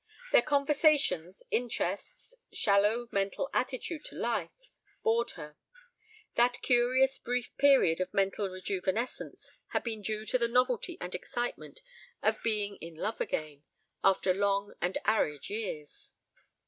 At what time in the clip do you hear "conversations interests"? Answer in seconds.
0.41-2.33